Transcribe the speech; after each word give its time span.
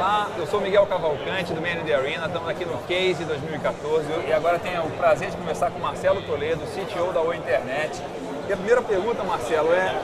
Olá, 0.00 0.30
eu 0.38 0.46
sou 0.46 0.62
Miguel 0.62 0.86
Cavalcante 0.86 1.52
do 1.52 1.60
Man 1.60 1.84
the 1.84 1.92
Arena, 1.92 2.24
estamos 2.24 2.48
aqui 2.48 2.64
no 2.64 2.78
Case 2.84 3.22
2014 3.22 4.06
e 4.26 4.32
agora 4.32 4.58
tenho 4.58 4.82
o 4.82 4.90
prazer 4.92 5.30
de 5.30 5.36
conversar 5.36 5.70
com 5.70 5.78
Marcelo 5.78 6.22
Toledo, 6.22 6.62
CTO 6.68 7.12
da 7.12 7.20
Oi 7.20 7.36
Internet. 7.36 8.00
E 8.48 8.50
a 8.50 8.56
primeira 8.56 8.80
pergunta, 8.80 9.22
Marcelo, 9.22 9.70
é 9.74 9.94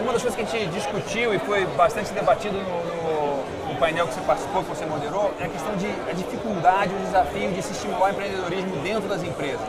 uma 0.00 0.14
das 0.14 0.22
coisas 0.22 0.34
que 0.34 0.40
a 0.40 0.46
gente 0.46 0.72
discutiu 0.72 1.34
e 1.34 1.38
foi 1.40 1.66
bastante 1.76 2.10
debatido 2.14 2.56
no, 2.56 2.62
no, 2.62 3.68
no 3.68 3.78
painel 3.78 4.08
que 4.08 4.14
você 4.14 4.20
participou, 4.22 4.62
que 4.62 4.70
você 4.70 4.86
moderou, 4.86 5.30
é 5.38 5.44
a 5.44 5.48
questão 5.50 5.76
de 5.76 5.88
a 6.08 6.14
dificuldade, 6.14 6.94
o 6.94 6.98
desafio 7.04 7.52
de 7.52 7.60
se 7.60 7.72
estimular 7.72 8.06
o 8.06 8.10
empreendedorismo 8.12 8.76
dentro 8.76 9.10
das 9.10 9.22
empresas. 9.22 9.68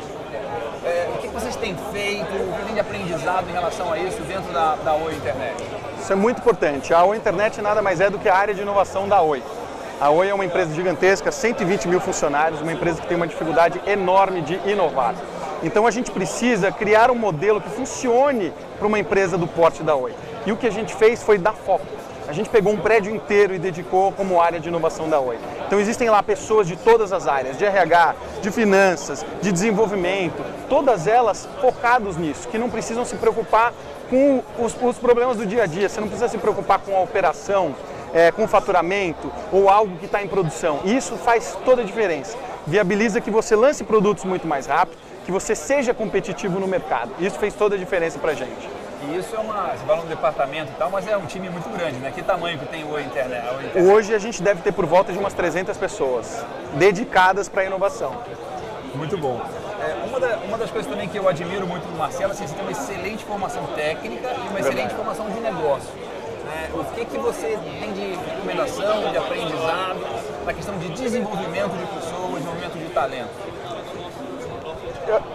É, 0.85 1.09
o 1.13 1.17
que 1.17 1.27
vocês 1.27 1.57
têm 1.57 1.75
feito, 1.91 2.31
o 2.31 2.57
que 2.59 2.65
tem 2.65 2.75
de 2.75 2.79
aprendizado 2.79 3.49
em 3.49 3.51
relação 3.51 3.91
a 3.91 3.99
isso 3.99 4.21
dentro 4.21 4.53
da, 4.53 4.75
da 4.75 4.93
Oi 4.93 5.15
Internet? 5.15 5.88
Isso 5.99 6.13
é 6.13 6.15
muito 6.15 6.39
importante. 6.39 6.93
A 6.93 7.03
Oi 7.03 7.17
Internet 7.17 7.61
nada 7.61 7.81
mais 7.81 7.99
é 7.99 8.09
do 8.09 8.17
que 8.17 8.29
a 8.29 8.35
área 8.35 8.53
de 8.53 8.61
inovação 8.61 9.07
da 9.07 9.21
Oi. 9.21 9.43
A 9.99 10.09
Oi 10.09 10.29
é 10.29 10.33
uma 10.33 10.45
empresa 10.45 10.73
gigantesca, 10.73 11.31
120 11.31 11.87
mil 11.87 11.99
funcionários, 11.99 12.61
uma 12.61 12.71
empresa 12.71 13.01
que 13.01 13.07
tem 13.07 13.17
uma 13.17 13.27
dificuldade 13.27 13.81
enorme 13.85 14.41
de 14.41 14.59
inovar. 14.65 15.13
Então 15.61 15.85
a 15.85 15.91
gente 15.91 16.09
precisa 16.09 16.71
criar 16.71 17.11
um 17.11 17.15
modelo 17.15 17.59
que 17.59 17.69
funcione 17.69 18.53
para 18.77 18.87
uma 18.87 18.97
empresa 18.97 19.37
do 19.37 19.45
porte 19.45 19.83
da 19.83 19.93
Oi. 19.95 20.13
E 20.45 20.51
o 20.51 20.57
que 20.57 20.67
a 20.67 20.71
gente 20.71 20.95
fez 20.95 21.21
foi 21.21 21.37
dar 21.37 21.53
foco. 21.53 21.85
A 22.29 22.31
gente 22.31 22.49
pegou 22.49 22.71
um 22.71 22.77
prédio 22.77 23.13
inteiro 23.13 23.53
e 23.53 23.59
dedicou 23.59 24.11
como 24.13 24.39
área 24.39 24.59
de 24.59 24.69
inovação 24.69 25.09
da 25.09 25.19
Oi. 25.19 25.37
Então 25.67 25.79
existem 25.79 26.09
lá 26.09 26.23
pessoas 26.23 26.67
de 26.67 26.77
todas 26.77 27.11
as 27.11 27.27
áreas, 27.27 27.57
de 27.57 27.65
RH, 27.65 28.15
de 28.41 28.51
finanças, 28.51 29.25
de 29.41 29.51
desenvolvimento, 29.51 30.41
todas 30.69 31.07
elas 31.07 31.49
focadas 31.59 32.15
nisso, 32.17 32.47
que 32.47 32.57
não 32.57 32.69
precisam 32.69 33.03
se 33.03 33.15
preocupar 33.15 33.73
com 34.09 34.43
os, 34.57 34.75
os 34.81 34.97
problemas 34.97 35.37
do 35.37 35.45
dia 35.45 35.63
a 35.63 35.65
dia, 35.65 35.87
você 35.87 35.99
não 35.99 36.07
precisa 36.07 36.27
se 36.27 36.37
preocupar 36.37 36.79
com 36.79 36.95
a 36.95 37.01
operação, 37.01 37.75
é, 38.13 38.31
com 38.31 38.47
faturamento 38.47 39.31
ou 39.51 39.69
algo 39.69 39.97
que 39.97 40.05
está 40.05 40.21
em 40.21 40.27
produção. 40.27 40.79
E 40.83 40.95
isso 40.95 41.15
faz 41.15 41.57
toda 41.63 41.81
a 41.81 41.85
diferença. 41.85 42.37
Viabiliza 42.65 43.21
que 43.21 43.31
você 43.31 43.55
lance 43.55 43.83
produtos 43.83 44.23
muito 44.23 44.47
mais 44.47 44.65
rápido, 44.65 44.97
que 45.25 45.31
você 45.31 45.55
seja 45.55 45.93
competitivo 45.93 46.59
no 46.59 46.67
mercado. 46.67 47.11
Isso 47.19 47.37
fez 47.37 47.53
toda 47.53 47.75
a 47.75 47.77
diferença 47.77 48.17
para 48.19 48.31
a 48.31 48.35
gente. 48.35 48.69
E 49.07 49.17
isso 49.17 49.33
é 49.33 49.39
uma, 49.39 49.69
você 49.69 49.85
fala 49.85 50.01
um 50.01 50.07
departamento 50.07 50.71
e 50.71 50.75
tal, 50.75 50.89
mas 50.89 51.07
é 51.07 51.15
um 51.15 51.25
time 51.25 51.49
muito 51.49 51.69
grande, 51.69 51.99
né? 51.99 52.11
Que 52.13 52.21
tamanho 52.21 52.59
que 52.59 52.65
tem 52.65 52.83
o 52.83 52.99
internet, 52.99 53.47
o 53.47 53.65
internet? 53.65 53.87
Hoje 53.87 54.13
a 54.13 54.19
gente 54.19 54.41
deve 54.41 54.61
ter 54.61 54.73
por 54.73 54.85
volta 54.85 55.13
de 55.13 55.17
umas 55.17 55.33
300 55.33 55.77
pessoas 55.77 56.43
dedicadas 56.73 57.47
para 57.47 57.61
a 57.61 57.65
inovação. 57.65 58.13
Muito 58.93 59.17
bom. 59.17 59.39
É, 60.19 60.25
uma, 60.25 60.27
da, 60.27 60.37
uma, 60.45 60.57
das 60.57 60.69
coisas 60.69 60.91
também 60.91 61.07
que 61.07 61.17
eu 61.17 61.27
admiro 61.29 61.65
muito 61.65 61.87
do 61.87 61.97
Marcelo, 61.97 62.33
assim, 62.33 62.45
você 62.45 62.53
tem 62.53 62.63
uma 62.63 62.71
excelente 62.71 63.23
formação 63.23 63.65
técnica 63.67 64.27
e 64.27 64.49
uma 64.49 64.59
excelente 64.59 64.93
formação 64.93 65.29
de 65.29 65.39
negócio. 65.39 65.89
Né? 66.45 66.69
O 66.73 66.83
que, 66.93 67.05
que 67.05 67.17
você 67.17 67.57
tem 67.79 67.93
de 67.93 68.15
recomendação, 68.29 69.11
de 69.11 69.17
aprendizado, 69.17 69.99
na 70.45 70.53
questão 70.53 70.77
de 70.77 70.89
desenvolvimento 70.89 71.71
de 71.71 71.85
pessoas, 71.85 72.33
desenvolvimento 72.33 72.77
de 72.77 72.93
talento? 72.93 73.59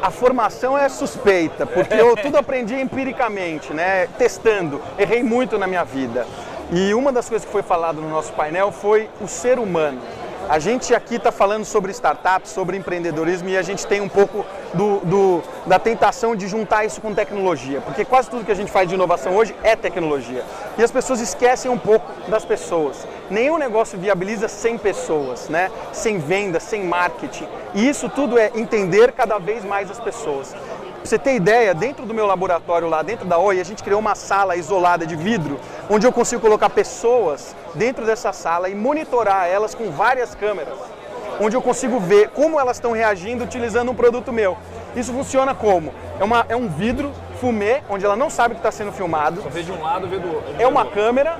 a 0.01 0.09
formação 0.09 0.79
é 0.79 0.89
suspeita, 0.89 1.67
porque 1.67 1.95
eu 1.95 2.15
tudo 2.23 2.37
aprendi 2.37 2.75
empiricamente, 2.81 3.73
né? 3.73 4.07
Testando. 4.19 4.81
Errei 4.97 5.23
muito 5.23 5.59
na 5.59 5.67
minha 5.67 5.83
vida. 5.83 6.27
E 6.71 6.95
uma 6.95 7.11
das 7.11 7.29
coisas 7.29 7.45
que 7.45 7.51
foi 7.51 7.63
falado 7.63 8.01
no 8.01 8.09
nosso 8.09 8.33
painel 8.35 8.71
foi 8.71 9.11
o 9.21 9.27
ser 9.27 9.59
humano. 9.59 10.01
A 10.49 10.59
gente 10.59 10.95
aqui 10.95 11.17
está 11.17 11.33
falando 11.33 11.65
sobre 11.65 11.91
startups, 11.91 12.51
sobre 12.51 12.77
empreendedorismo 12.77 13.49
e 13.49 13.57
a 13.57 13.63
gente 13.63 13.87
tem 13.87 14.03
um 14.03 14.09
pouco 14.09 14.45
do, 14.75 15.01
do, 15.01 15.43
da 15.67 15.79
tentação 15.79 16.35
de 16.37 16.47
juntar 16.49 16.85
isso 16.85 17.01
com 17.01 17.15
tecnologia, 17.15 17.81
porque 17.81 18.05
quase 18.05 18.29
tudo 18.29 18.45
que 18.45 18.53
a 18.53 18.57
gente 18.57 18.71
faz 18.71 18.89
de 18.89 18.95
inovação 18.95 19.35
hoje 19.35 19.55
é 19.63 19.75
tecnologia. 19.77 20.45
E 20.77 20.83
as 20.83 20.91
pessoas 20.91 21.21
esquecem 21.21 21.71
um 21.71 21.79
pouco 21.79 22.07
das 22.29 22.45
pessoas. 22.45 23.07
Nenhum 23.31 23.57
negócio 23.57 23.99
viabiliza 23.99 24.49
sem 24.49 24.77
pessoas, 24.77 25.49
né? 25.49 25.71
sem 25.93 26.19
venda, 26.19 26.61
sem 26.61 26.85
marketing. 26.85 27.47
E 27.75 27.89
isso 27.89 28.09
tudo 28.09 28.39
é 28.39 28.51
entender 28.55 29.13
cada 29.13 29.39
vez 29.39 29.65
mais 29.65 29.91
as 29.91 29.99
pessoas. 30.01 30.55
Pra 31.05 31.11
você 31.11 31.19
ter 31.19 31.35
ideia, 31.35 31.75
dentro 31.75 32.07
do 32.07 32.15
meu 32.15 32.27
laboratório 32.27 32.89
lá, 32.89 33.03
dentro 33.03 33.27
da 33.27 33.39
OI, 33.39 33.61
a 33.61 33.65
gente 33.65 33.83
criou 33.83 34.01
uma 34.01 34.15
sala 34.15 34.57
isolada 34.57 35.07
de 35.07 35.15
vidro, 35.15 35.61
onde 35.91 36.07
eu 36.07 36.13
consigo 36.13 36.41
colocar 36.41 36.71
pessoas 36.71 37.55
dentro 37.75 38.07
dessa 38.07 38.33
sala 38.33 38.71
e 38.71 38.75
monitorar 38.75 39.47
elas 39.47 39.75
com 39.75 39.91
várias 39.91 40.35
câmeras, 40.35 40.79
onde 41.41 41.57
eu 41.57 41.63
consigo 41.63 41.99
ver 41.99 42.29
como 42.31 42.59
elas 42.59 42.77
estão 42.77 42.93
reagindo 42.93 43.45
utilizando 43.45 43.91
um 43.91 43.95
produto 43.95 44.33
meu. 44.33 44.57
Isso 44.95 45.13
funciona 45.13 45.55
como? 45.55 45.93
É, 46.21 46.25
uma, 46.25 46.47
é 46.49 46.57
um 46.57 46.69
vidro 46.69 47.13
fumê, 47.41 47.83
onde 47.89 48.05
ela 48.05 48.17
não 48.17 48.31
sabe 48.31 48.55
que 48.55 48.61
está 48.61 48.71
sendo 48.71 48.93
filmado. 48.93 49.43
Só 49.43 49.49
vê 49.49 49.63
de 49.63 49.73
um 49.73 49.83
lado, 49.83 50.07
vê 50.07 50.19
do 50.19 50.33
outro. 50.33 50.55
É 50.59 50.67
uma 50.67 50.87
câmera 50.87 51.39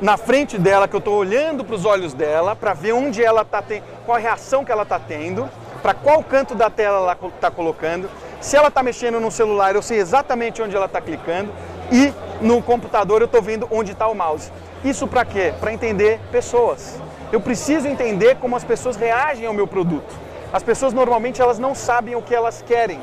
na 0.00 0.16
frente 0.16 0.58
dela 0.58 0.88
que 0.88 0.94
eu 0.94 0.98
estou 0.98 1.14
olhando 1.14 1.64
para 1.64 1.74
os 1.74 1.84
olhos 1.84 2.14
dela 2.14 2.56
para 2.56 2.72
ver 2.72 2.92
onde 2.92 3.22
ela 3.22 3.42
está 3.42 3.62
qual 4.06 4.16
a 4.16 4.20
reação 4.20 4.64
que 4.64 4.72
ela 4.72 4.82
está 4.82 4.98
tendo, 4.98 5.48
para 5.82 5.94
qual 5.94 6.22
canto 6.22 6.54
da 6.54 6.70
tela 6.70 6.98
ela 6.98 7.18
está 7.34 7.50
colocando. 7.50 8.08
Se 8.40 8.56
ela 8.56 8.68
está 8.68 8.82
mexendo 8.82 9.20
no 9.20 9.30
celular, 9.30 9.74
eu 9.74 9.82
sei 9.82 9.98
exatamente 9.98 10.62
onde 10.62 10.74
ela 10.74 10.86
está 10.86 11.00
clicando 11.00 11.52
e 11.92 12.12
no 12.40 12.62
computador 12.62 13.20
eu 13.20 13.26
estou 13.26 13.42
vendo 13.42 13.68
onde 13.70 13.92
está 13.92 14.06
o 14.08 14.14
mouse. 14.14 14.50
Isso 14.82 15.06
para 15.06 15.24
quê? 15.24 15.52
Para 15.60 15.72
entender 15.72 16.18
pessoas. 16.32 16.98
Eu 17.32 17.40
preciso 17.40 17.86
entender 17.86 18.36
como 18.36 18.56
as 18.56 18.64
pessoas 18.64 18.96
reagem 18.96 19.46
ao 19.46 19.54
meu 19.54 19.66
produto. 19.66 20.12
As 20.52 20.62
pessoas 20.62 20.92
normalmente 20.92 21.40
elas 21.40 21.58
não 21.58 21.74
sabem 21.74 22.16
o 22.16 22.22
que 22.22 22.34
elas 22.34 22.62
querem. 22.66 23.00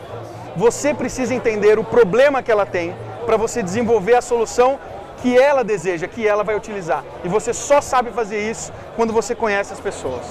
Você 0.55 0.93
precisa 0.93 1.33
entender 1.33 1.79
o 1.79 1.83
problema 1.83 2.43
que 2.43 2.51
ela 2.51 2.65
tem 2.65 2.95
para 3.25 3.38
você 3.38 3.63
desenvolver 3.63 4.15
a 4.15 4.21
solução 4.21 4.79
que 5.21 5.38
ela 5.38 5.63
deseja, 5.63 6.07
que 6.07 6.27
ela 6.27 6.43
vai 6.43 6.55
utilizar. 6.55 7.03
E 7.23 7.27
você 7.29 7.53
só 7.53 7.79
sabe 7.81 8.11
fazer 8.11 8.49
isso 8.49 8.71
quando 8.95 9.13
você 9.13 9.33
conhece 9.33 9.73
as 9.73 9.79
pessoas. 9.79 10.25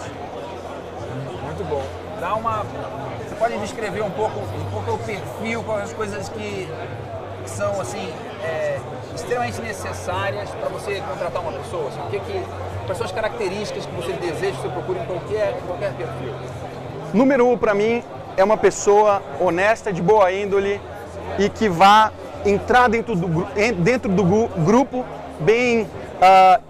Muito 1.44 1.64
bom. 1.64 1.84
Dá 2.20 2.34
uma 2.34 2.64
pode 3.38 3.58
descrever 3.58 4.02
um 4.02 4.10
pouco, 4.10 4.38
um 4.40 4.70
pouco 4.70 4.92
o 4.92 4.98
perfil, 4.98 5.62
quais 5.62 5.84
as 5.84 5.92
coisas 5.92 6.28
que, 6.30 6.68
que 7.46 7.50
são 7.50 7.80
assim 7.80 8.12
é, 8.42 8.78
extremamente 9.14 9.60
necessárias 9.60 10.50
para 10.50 10.68
você 10.68 11.00
contratar 11.08 11.40
uma 11.40 11.52
pessoa? 11.52 11.88
Assim, 11.88 12.00
o 12.00 12.10
que, 12.10 12.18
que 12.18 12.42
quais 12.84 12.98
são 12.98 13.06
as 13.06 13.12
características 13.12 13.86
que 13.86 13.94
você 13.94 14.12
deseja 14.14 14.56
que 14.56 14.62
você 14.62 14.68
procure 14.68 14.98
em 14.98 15.06
qualquer, 15.06 15.56
qualquer 15.66 15.92
perfil? 15.92 16.34
Número 17.14 17.46
um 17.46 17.56
para 17.56 17.72
mim 17.72 18.02
é 18.36 18.42
uma 18.42 18.56
pessoa 18.56 19.22
honesta, 19.40 19.92
de 19.92 20.02
boa 20.02 20.30
índole 20.32 20.80
e 21.38 21.48
que 21.48 21.68
vá 21.68 22.12
entrar 22.44 22.88
dentro 22.88 23.14
do, 23.14 23.44
dentro 23.78 24.10
do 24.12 24.24
grupo 24.64 25.04
bem 25.40 25.82
uh, 25.82 26.62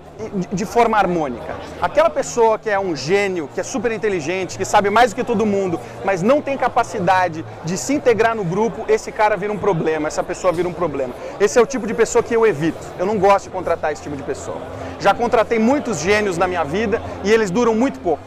de 0.53 0.65
forma 0.65 0.97
harmônica. 0.97 1.54
Aquela 1.81 2.09
pessoa 2.09 2.59
que 2.59 2.71
é 2.71 2.78
um 2.78 2.97
gênio, 2.97 3.49
que 3.53 3.60
é 3.60 3.62
super 3.62 3.93
inteligente, 3.93 4.56
que 4.56 4.65
sabe 4.65 4.88
mais 4.91 5.12
do 5.12 5.16
que 5.16 5.25
todo 5.25 5.44
mundo, 5.44 5.78
mas 6.04 6.22
não 6.22 6.41
tem 6.41 6.56
capacidade 6.56 7.44
de 7.65 7.77
se 7.77 7.94
integrar 7.94 8.34
no 8.34 8.44
grupo, 8.44 8.84
esse 8.88 9.12
cara 9.12 9.37
vira 9.37 9.53
um 9.53 9.59
problema, 9.59 10.09
essa 10.09 10.22
pessoa 10.22 10.53
vira 10.53 10.69
um 10.69 10.72
problema. 10.72 11.15
Esse 11.38 11.59
é 11.59 11.62
o 11.62 11.66
tipo 11.66 11.87
de 11.87 11.94
pessoa 11.94 12.22
que 12.22 12.34
eu 12.34 12.47
evito. 12.47 12.78
Eu 12.99 13.06
não 13.06 13.19
gosto 13.19 13.44
de 13.44 13.50
contratar 13.50 13.93
esse 13.93 14.03
tipo 14.03 14.16
de 14.16 14.22
pessoa. 14.22 14.59
Já 14.99 15.12
contratei 15.12 15.59
muitos 15.59 16.00
gênios 16.00 16.38
na 16.38 16.47
minha 16.47 16.65
vida 16.65 17.03
e 17.22 17.31
eles 17.31 17.50
duram 17.50 17.75
muito 17.75 18.00
pouco. 18.00 18.22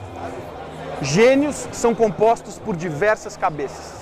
Gênios 1.02 1.68
são 1.72 1.96
compostos 1.96 2.60
por 2.60 2.76
diversas 2.76 3.36
cabeças 3.36 4.00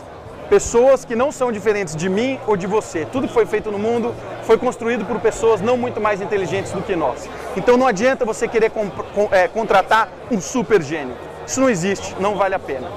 pessoas 0.48 1.04
que 1.06 1.16
não 1.16 1.32
são 1.32 1.52
diferentes 1.52 1.96
de 1.96 2.10
mim 2.10 2.40
ou 2.48 2.58
de 2.58 2.66
você. 2.66 3.06
Tudo 3.06 3.28
que 3.28 3.34
foi 3.34 3.46
feito 3.46 3.72
no 3.72 3.78
mundo 3.78 4.16
foi 4.48 4.58
construído 4.58 5.04
por 5.04 5.20
pessoas 5.20 5.60
não 5.60 5.76
muito 5.76 6.00
mais 6.00 6.22
inteligentes 6.22 6.72
do 6.72 6.82
que 6.82 6.96
nós. 6.96 7.30
Então 7.58 7.76
não 7.76 7.86
adianta 7.86 8.24
você 8.24 8.48
querer 8.48 8.72
é, 9.30 9.46
contratar 9.50 10.08
um 10.32 10.40
super 10.40 10.82
gênio. 10.82 11.14
Isso 11.46 11.60
não 11.60 11.70
existe, 11.70 12.16
não 12.18 12.38
vale 12.38 12.56
a 12.56 12.60
pena. 12.60 12.90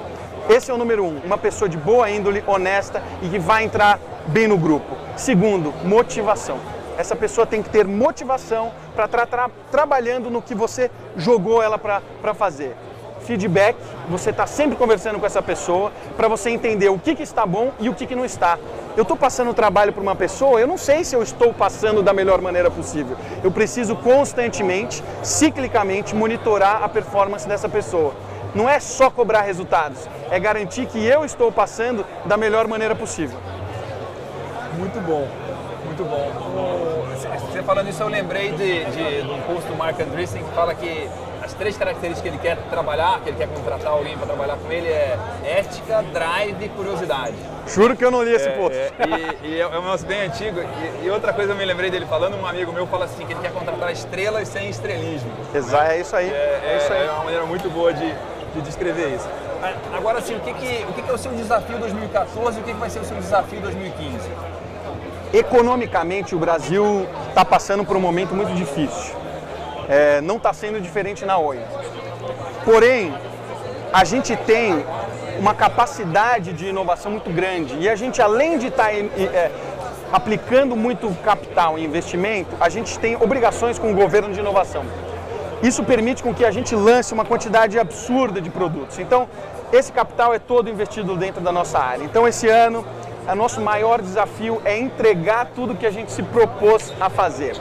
Esse 0.49 0.71
é 0.71 0.73
o 0.73 0.77
número 0.77 1.03
um, 1.03 1.19
uma 1.19 1.37
pessoa 1.37 1.67
de 1.67 1.75
boa 1.75 2.09
índole, 2.09 2.41
honesta 2.47 3.03
e 3.21 3.27
que 3.27 3.37
vai 3.37 3.65
entrar 3.65 3.99
bem 4.27 4.47
no 4.47 4.57
grupo. 4.57 4.95
Segundo, 5.17 5.73
motivação. 5.83 6.57
Essa 6.97 7.17
pessoa 7.17 7.45
tem 7.45 7.61
que 7.61 7.69
ter 7.69 7.85
motivação 7.85 8.71
para 8.95 9.05
estar 9.05 9.25
tra 9.25 9.49
trabalhando 9.69 10.29
no 10.29 10.41
que 10.41 10.55
você 10.55 10.89
jogou 11.17 11.61
ela 11.61 11.77
para 11.77 12.33
fazer 12.33 12.77
feedback, 13.21 13.77
você 14.09 14.29
está 14.31 14.45
sempre 14.45 14.75
conversando 14.75 15.19
com 15.19 15.25
essa 15.25 15.41
pessoa 15.41 15.91
para 16.17 16.27
você 16.27 16.49
entender 16.49 16.89
o 16.89 16.99
que, 16.99 17.15
que 17.15 17.23
está 17.23 17.45
bom 17.45 17.71
e 17.79 17.89
o 17.89 17.93
que, 17.93 18.05
que 18.05 18.15
não 18.15 18.25
está. 18.25 18.57
Eu 18.97 19.03
estou 19.03 19.15
passando 19.15 19.53
trabalho 19.53 19.93
para 19.93 20.01
uma 20.01 20.15
pessoa, 20.15 20.59
eu 20.59 20.67
não 20.67 20.77
sei 20.77 21.03
se 21.03 21.15
eu 21.15 21.23
estou 21.23 21.53
passando 21.53 22.03
da 22.03 22.13
melhor 22.13 22.41
maneira 22.41 22.69
possível. 22.69 23.15
Eu 23.43 23.51
preciso 23.51 23.95
constantemente, 23.95 25.03
ciclicamente, 25.23 26.13
monitorar 26.13 26.83
a 26.83 26.89
performance 26.89 27.47
dessa 27.47 27.69
pessoa. 27.69 28.13
Não 28.53 28.67
é 28.67 28.79
só 28.79 29.09
cobrar 29.09 29.41
resultados, 29.41 29.99
é 30.29 30.37
garantir 30.37 30.85
que 30.85 31.03
eu 31.03 31.23
estou 31.23 31.51
passando 31.51 32.05
da 32.25 32.35
melhor 32.35 32.67
maneira 32.67 32.93
possível. 32.93 33.39
Muito 34.77 34.99
bom, 34.99 35.27
muito 35.85 36.03
bom. 36.03 37.01
Você 37.51 37.63
falando 37.63 37.89
isso, 37.89 38.01
eu 38.01 38.09
lembrei 38.09 38.51
de, 38.51 38.85
de, 38.85 39.21
de 39.21 39.29
um 39.29 39.41
post 39.41 39.69
do 39.69 39.75
Mark 39.75 39.99
Andreessen 39.99 40.43
que 40.43 40.51
fala 40.53 40.73
que 40.75 41.09
as 41.51 41.53
três 41.53 41.77
características 41.77 42.21
que 42.21 42.27
ele 42.29 42.37
quer 42.37 42.57
trabalhar, 42.69 43.19
que 43.21 43.29
ele 43.29 43.37
quer 43.37 43.47
contratar 43.49 43.91
alguém 43.91 44.17
para 44.17 44.25
trabalhar 44.25 44.55
com 44.55 44.71
ele 44.71 44.87
é 44.87 45.17
ética, 45.43 46.01
drive 46.13 46.63
e 46.63 46.69
curiosidade. 46.69 47.35
Juro 47.67 47.95
que 47.95 48.03
eu 48.03 48.09
não 48.09 48.23
li 48.23 48.31
esse 48.31 48.49
post. 48.51 48.77
É, 48.77 48.91
e, 49.43 49.47
e, 49.47 49.59
é 49.59 49.67
um 49.67 49.71
negócio 49.71 50.07
bem 50.07 50.21
antigo. 50.21 50.59
E, 50.59 51.05
e, 51.05 51.09
outra 51.09 51.33
coisa 51.33 51.51
eu 51.51 51.55
me 51.55 51.65
lembrei 51.65 51.91
dele 51.91 52.05
falando, 52.05 52.37
um 52.37 52.45
amigo 52.45 52.71
meu 52.71 52.87
fala 52.87 53.05
assim, 53.05 53.25
que 53.25 53.33
ele 53.33 53.41
quer 53.41 53.51
contratar 53.51 53.91
estrelas 53.91 54.47
sem 54.47 54.69
estrelismo. 54.69 55.29
Exato, 55.53 55.91
é 55.91 55.99
isso 55.99 56.15
aí. 56.15 56.29
É, 56.29 56.61
é, 56.63 56.77
isso 56.77 56.93
aí. 56.93 57.05
é 57.05 57.11
uma 57.11 57.23
maneira 57.25 57.45
muito 57.45 57.69
boa 57.69 57.93
de, 57.93 58.13
de 58.55 58.61
descrever 58.61 59.15
isso. 59.15 59.29
Agora, 59.93 60.19
assim, 60.19 60.35
o 60.35 60.39
que, 60.39 60.53
que, 60.53 60.85
o 60.89 60.93
que, 60.93 61.01
que 61.01 61.09
é 61.09 61.13
o 61.13 61.17
seu 61.17 61.31
desafio 61.33 61.77
2014 61.77 62.57
e 62.57 62.61
o 62.61 62.63
que, 62.63 62.73
que 62.73 62.79
vai 62.79 62.89
ser 62.89 62.99
o 62.99 63.05
seu 63.05 63.17
desafio 63.17 63.59
2015? 63.59 64.29
Economicamente, 65.33 66.33
o 66.33 66.39
Brasil 66.39 67.05
está 67.29 67.45
passando 67.45 67.85
por 67.85 67.95
um 67.95 68.01
momento 68.01 68.33
muito 68.33 68.53
difícil. 68.53 69.20
É, 69.91 70.21
não 70.21 70.37
está 70.37 70.53
sendo 70.53 70.79
diferente 70.79 71.25
na 71.25 71.37
Oi. 71.37 71.59
Porém, 72.63 73.13
a 73.91 74.05
gente 74.05 74.37
tem 74.37 74.85
uma 75.37 75.53
capacidade 75.53 76.53
de 76.53 76.67
inovação 76.67 77.11
muito 77.11 77.29
grande 77.29 77.75
e 77.77 77.89
a 77.89 77.95
gente, 77.97 78.21
além 78.21 78.57
de 78.57 78.67
estar 78.67 78.85
tá, 78.85 78.93
é, 78.93 79.51
aplicando 80.13 80.77
muito 80.77 81.13
capital 81.25 81.77
e 81.77 81.83
investimento, 81.83 82.55
a 82.61 82.69
gente 82.69 82.97
tem 82.99 83.17
obrigações 83.17 83.77
com 83.77 83.91
o 83.91 83.93
governo 83.93 84.31
de 84.33 84.39
inovação. 84.39 84.85
Isso 85.61 85.83
permite 85.83 86.23
com 86.23 86.33
que 86.33 86.45
a 86.45 86.51
gente 86.51 86.73
lance 86.73 87.13
uma 87.13 87.25
quantidade 87.25 87.77
absurda 87.77 88.39
de 88.39 88.49
produtos. 88.49 88.97
Então, 88.97 89.27
esse 89.73 89.91
capital 89.91 90.33
é 90.33 90.39
todo 90.39 90.69
investido 90.69 91.17
dentro 91.17 91.41
da 91.41 91.51
nossa 91.51 91.79
área. 91.79 92.05
Então, 92.05 92.25
esse 92.25 92.47
ano, 92.47 92.85
o 93.29 93.35
nosso 93.35 93.59
maior 93.59 94.01
desafio 94.01 94.61
é 94.63 94.79
entregar 94.79 95.51
tudo 95.53 95.75
que 95.75 95.85
a 95.85 95.91
gente 95.91 96.13
se 96.13 96.23
propôs 96.23 96.93
a 96.97 97.09
fazer. 97.09 97.57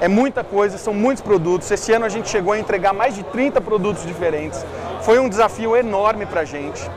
É 0.00 0.06
muita 0.06 0.44
coisa, 0.44 0.78
são 0.78 0.94
muitos 0.94 1.22
produtos. 1.22 1.70
Esse 1.70 1.92
ano 1.92 2.04
a 2.04 2.08
gente 2.08 2.28
chegou 2.28 2.52
a 2.52 2.58
entregar 2.58 2.92
mais 2.92 3.14
de 3.14 3.22
30 3.24 3.60
produtos 3.60 4.06
diferentes. 4.06 4.64
Foi 5.02 5.18
um 5.18 5.28
desafio 5.28 5.76
enorme 5.76 6.24
para 6.24 6.42
a 6.42 6.44
gente. 6.44 6.88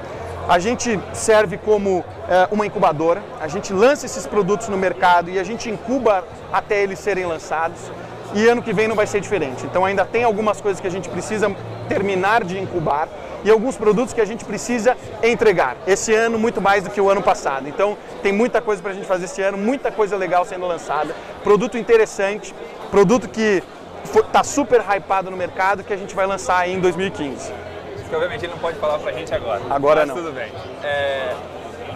A 0.48 0.60
gente 0.60 1.00
serve 1.14 1.58
como 1.58 2.04
é, 2.28 2.48
uma 2.52 2.66
incubadora, 2.66 3.24
a 3.40 3.48
gente 3.48 3.72
lança 3.72 4.06
esses 4.06 4.28
produtos 4.28 4.68
no 4.70 4.78
mercado 4.78 5.30
e 5.30 5.40
a 5.40 5.44
gente 5.44 5.70
incuba 5.70 6.24
até 6.52 6.82
eles 6.82 7.00
serem 7.00 7.26
lançados 7.26 7.80
e 8.34 8.48
ano 8.48 8.62
que 8.62 8.74
vem 8.74 8.88
não 8.88 8.96
vai 8.96 9.08
ser 9.08 9.20
diferente. 9.22 9.66
Então 9.66 9.86
ainda 9.86 10.06
tem 10.06 10.24
algumas 10.24 10.60
coisas 10.60 10.80
que 10.80 10.88
a 10.88 10.92
gente 10.92 11.10
precisa 11.10 11.54
terminar 11.88 12.44
de 12.44 12.58
incubar 12.58 13.08
e 13.44 13.50
alguns 13.50 13.76
produtos 13.76 14.14
que 14.14 14.22
a 14.22 14.26
gente 14.26 14.46
precisa 14.46 14.96
entregar. 15.24 15.76
Esse 15.88 16.14
ano 16.14 16.38
muito 16.38 16.62
mais 16.62 16.84
do 16.84 16.90
que 16.90 17.02
o 17.02 17.10
ano 17.10 17.22
passado. 17.22 17.68
Então 17.68 17.98
tem 18.22 18.32
muita 18.32 18.62
coisa 18.62 18.82
para 18.82 18.92
a 18.92 18.94
gente 18.94 19.08
fazer 19.08 19.26
esse 19.26 19.42
ano, 19.42 19.58
muita 19.58 19.92
coisa 19.92 20.16
legal 20.16 20.46
sendo 20.46 20.68
lançada, 20.68 21.16
produto 21.44 21.78
interessante, 21.78 22.54
produto 22.92 23.30
que 23.30 23.64
está 24.04 24.44
super 24.44 24.82
hypado 24.82 25.32
no 25.32 25.38
mercado 25.38 25.84
que 25.84 25.94
a 25.94 25.98
gente 25.98 26.14
vai 26.14 26.28
lançar 26.28 26.60
aí 26.60 26.74
em 26.74 26.80
2015. 26.80 27.52
Que 28.08 28.16
obviamente 28.16 28.44
ele 28.44 28.52
não 28.52 28.60
pode 28.60 28.78
falar 28.78 29.00
para 29.00 29.12
a 29.12 29.14
gente 29.14 29.34
agora. 29.34 29.62
Agora 29.70 30.06
não. 30.06 30.14
Tudo 30.16 30.34
bem. 30.34 30.52
É, 30.84 31.34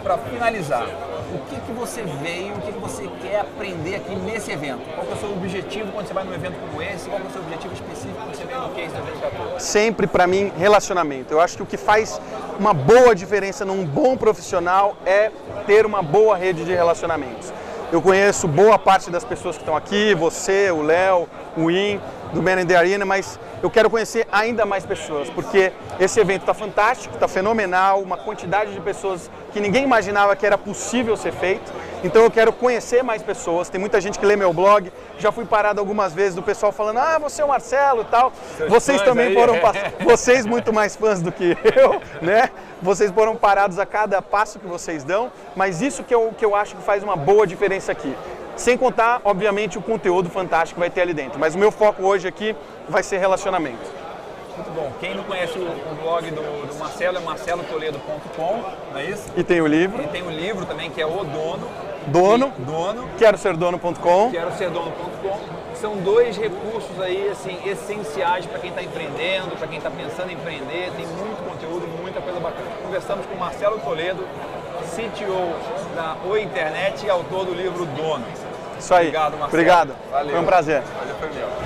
para 0.02 0.16
finalizar, 0.16 0.86
o 1.34 1.38
que, 1.50 1.60
que 1.60 1.72
você 1.72 2.02
veio, 2.22 2.54
o 2.54 2.60
que, 2.62 2.72
que 2.72 2.78
você 2.78 3.06
quer 3.20 3.40
aprender 3.40 3.96
aqui 3.96 4.14
nesse 4.14 4.50
evento? 4.50 4.80
Qual 4.94 5.06
é 5.06 5.12
o 5.12 5.16
seu 5.16 5.30
objetivo 5.30 5.92
quando 5.92 6.06
você 6.06 6.14
vai 6.14 6.24
num 6.24 6.32
evento 6.32 6.54
como 6.58 6.80
esse? 6.80 7.08
Qual 7.08 7.20
é 7.20 7.24
o 7.24 7.30
seu 7.30 7.42
objetivo 7.42 7.74
específico 7.74 8.14
quando 8.14 8.34
você 8.34 8.44
vem 8.44 8.56
no 8.56 8.68
Case 8.70 8.94
2014? 8.94 9.66
Sempre, 9.66 10.06
para 10.06 10.26
mim, 10.26 10.50
relacionamento. 10.56 11.34
Eu 11.34 11.40
acho 11.40 11.56
que 11.56 11.62
o 11.62 11.66
que 11.66 11.76
faz 11.76 12.18
uma 12.58 12.72
boa 12.72 13.14
diferença 13.14 13.64
num 13.64 13.84
bom 13.84 14.16
profissional 14.16 14.96
é 15.04 15.30
ter 15.66 15.84
uma 15.84 16.02
boa 16.02 16.36
rede 16.36 16.64
de 16.64 16.72
relacionamentos. 16.72 17.52
Eu 17.92 18.02
conheço 18.02 18.48
boa 18.48 18.76
parte 18.76 19.10
das 19.10 19.22
pessoas 19.22 19.54
que 19.54 19.62
estão 19.62 19.76
aqui, 19.76 20.12
você, 20.12 20.72
o 20.72 20.82
Léo, 20.82 21.28
o 21.56 21.70
In, 21.70 22.00
do 22.32 22.42
Man 22.42 22.60
in 22.60 22.66
the 22.66 22.74
Arena, 22.74 23.04
mas 23.04 23.38
eu 23.62 23.70
quero 23.70 23.88
conhecer 23.88 24.26
ainda 24.32 24.66
mais 24.66 24.84
pessoas, 24.84 25.30
porque 25.30 25.72
esse 26.00 26.18
evento 26.18 26.40
está 26.40 26.52
fantástico, 26.52 27.14
está 27.14 27.28
fenomenal, 27.28 28.02
uma 28.02 28.16
quantidade 28.16 28.72
de 28.72 28.80
pessoas 28.80 29.30
que 29.52 29.60
ninguém 29.60 29.84
imaginava 29.84 30.34
que 30.34 30.44
era 30.44 30.58
possível 30.58 31.16
ser 31.16 31.32
feito. 31.32 31.72
Então 32.04 32.22
eu 32.22 32.30
quero 32.30 32.52
conhecer 32.52 33.02
mais 33.02 33.22
pessoas. 33.22 33.68
Tem 33.68 33.80
muita 33.80 34.00
gente 34.00 34.18
que 34.18 34.26
lê 34.26 34.36
meu 34.36 34.52
blog. 34.52 34.92
Já 35.18 35.32
fui 35.32 35.44
parado 35.44 35.80
algumas 35.80 36.12
vezes 36.12 36.34
do 36.34 36.42
pessoal 36.42 36.72
falando: 36.72 36.98
"Ah, 36.98 37.18
você 37.18 37.42
é 37.42 37.44
o 37.44 37.48
Marcelo", 37.48 38.02
e 38.02 38.04
tal. 38.04 38.32
Seus 38.56 38.68
vocês 38.68 39.02
também 39.02 39.28
aí. 39.28 39.34
foram 39.34 39.54
vocês 40.04 40.46
muito 40.46 40.72
mais 40.72 40.94
fãs 40.96 41.20
do 41.20 41.32
que 41.32 41.56
eu, 41.76 42.00
né? 42.20 42.50
Vocês 42.82 43.10
foram 43.10 43.34
parados 43.34 43.78
a 43.78 43.86
cada 43.86 44.20
passo 44.20 44.58
que 44.58 44.66
vocês 44.66 45.02
dão, 45.02 45.32
mas 45.54 45.80
isso 45.80 46.04
que 46.04 46.14
eu, 46.14 46.32
que 46.36 46.44
eu 46.44 46.54
acho 46.54 46.76
que 46.76 46.82
faz 46.82 47.02
uma 47.02 47.16
boa 47.16 47.46
diferença 47.46 47.90
aqui. 47.92 48.14
Sem 48.56 48.76
contar, 48.76 49.20
obviamente, 49.24 49.76
o 49.76 49.82
conteúdo 49.82 50.30
fantástico 50.30 50.76
que 50.76 50.80
vai 50.80 50.90
ter 50.90 51.02
ali 51.02 51.12
dentro. 51.12 51.38
Mas 51.38 51.54
o 51.54 51.58
meu 51.58 51.70
foco 51.70 52.02
hoje 52.02 52.26
aqui 52.26 52.56
vai 52.88 53.02
ser 53.02 53.18
relacionamento. 53.18 54.05
Muito 54.56 54.74
bom. 54.74 54.90
Quem 54.98 55.14
não 55.14 55.24
conhece 55.24 55.58
o, 55.58 55.62
o 55.62 55.94
blog 56.02 56.30
do, 56.30 56.66
do, 56.66 56.78
Marcelo 56.78 57.18
é 57.18 57.20
marcelotoledo.com, 57.20 58.62
não 58.92 58.98
é 58.98 59.04
isso? 59.04 59.30
E 59.36 59.44
tem 59.44 59.60
o 59.60 59.66
livro. 59.66 60.02
E 60.02 60.06
tem 60.08 60.22
o 60.22 60.30
livro 60.30 60.64
também 60.64 60.90
que 60.90 61.00
é 61.00 61.06
O 61.06 61.24
Dono. 61.24 61.68
Dono. 62.06 62.52
E, 62.58 62.62
dono. 62.62 63.08
Quero 63.18 63.36
ser 63.36 63.56
dono.com. 63.56 64.30
Quero 64.30 64.52
ser 64.52 64.70
dono.com. 64.70 65.38
São 65.74 65.96
dois 65.96 66.36
recursos 66.36 66.98
aí 67.00 67.28
assim 67.28 67.58
essenciais 67.66 68.46
para 68.46 68.58
quem 68.58 68.70
está 68.70 68.82
empreendendo, 68.82 69.56
para 69.56 69.66
quem 69.66 69.76
está 69.76 69.90
pensando 69.90 70.30
em 70.30 70.34
empreender. 70.34 70.90
Tem 70.96 71.06
muito 71.06 71.44
conteúdo, 71.44 71.86
muita 72.00 72.20
coisa 72.20 72.40
bacana. 72.40 72.70
Conversamos 72.82 73.26
com 73.26 73.34
o 73.34 73.38
Marcelo 73.38 73.78
Toledo, 73.80 74.26
CTO 74.94 75.94
da 75.94 76.16
Oi 76.28 76.42
Internet 76.42 77.04
e 77.04 77.10
autor 77.10 77.44
do 77.44 77.52
livro 77.52 77.84
Dono. 77.84 78.24
Isso 78.78 78.94
aí. 78.94 79.08
Obrigado, 79.08 79.32
Marcelo. 79.32 79.48
Obrigado. 79.48 79.94
Valeu. 80.10 80.30
Foi 80.30 80.40
um 80.40 80.46
prazer. 80.46 80.82
Valeu, 80.82 81.14
foi 81.16 81.28
meu. 81.30 81.65